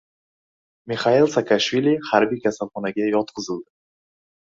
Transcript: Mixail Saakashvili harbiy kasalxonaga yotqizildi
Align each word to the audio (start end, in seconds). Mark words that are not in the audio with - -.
Mixail 0.91 1.29
Saakashvili 1.35 1.95
harbiy 2.09 2.43
kasalxonaga 2.49 3.15
yotqizildi 3.15 3.69